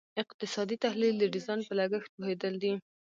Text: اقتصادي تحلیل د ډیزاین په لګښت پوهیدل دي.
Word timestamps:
اقتصادي 0.23 0.75
تحلیل 0.85 1.15
د 1.19 1.23
ډیزاین 1.33 1.59
په 1.67 1.73
لګښت 1.79 2.09
پوهیدل 2.17 2.53
دي. 2.63 2.73